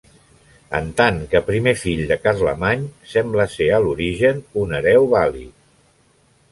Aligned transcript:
En 0.77 0.87
tant 1.01 1.19
que 1.33 1.41
primer 1.49 1.73
fill 1.81 2.01
de 2.13 2.17
Carlemany, 2.23 2.89
sembla 3.13 3.49
ser 3.59 3.69
a 3.77 3.83
l'origen 3.85 4.43
un 4.65 4.77
hereu 4.79 5.11
vàlid. 5.17 5.55